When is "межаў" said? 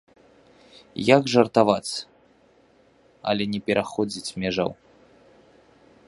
4.45-4.71